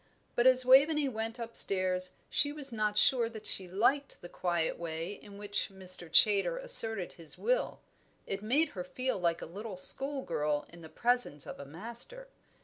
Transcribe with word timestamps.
But 0.35 0.47
as 0.47 0.65
Waveney 0.65 1.07
went 1.09 1.37
upstairs 1.37 2.13
she 2.27 2.51
was 2.51 2.73
not 2.73 2.97
sure 2.97 3.29
that 3.29 3.45
she 3.45 3.67
liked 3.67 4.19
the 4.21 4.29
quiet 4.29 4.79
way 4.79 5.13
in 5.13 5.37
which 5.37 5.69
Mr. 5.71 6.11
Chaytor 6.11 6.57
asserted 6.57 7.11
his 7.13 7.37
will; 7.37 7.81
it 8.25 8.41
made 8.41 8.69
her 8.69 8.83
feel 8.83 9.19
like 9.19 9.43
a 9.43 9.45
little 9.45 9.77
school 9.77 10.23
girl 10.23 10.65
in 10.69 10.81
the 10.81 10.89
presence 10.89 11.45
of 11.45 11.59
a 11.59 11.65
master. 11.65 12.29